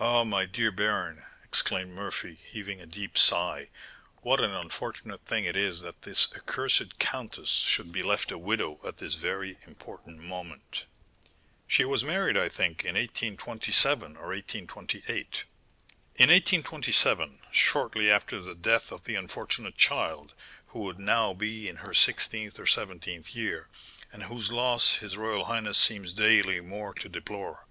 [0.00, 0.24] "Ah!
[0.24, 3.68] my dear baron," exclaimed Murphy, heaving a deep sigh,
[4.22, 8.80] "what an unfortunate thing it is that this accursed countess should be left a widow
[8.86, 10.84] at this very important moment!"
[11.68, 15.44] "She was married, I think, in 1827 or 1828?"
[16.14, 20.32] "In 1827, shortly after the death of the unfortunate child,
[20.68, 23.68] who would now be in her sixteenth or seventeenth year,
[24.10, 27.66] and whose loss his royal highness seems daily more to deplore."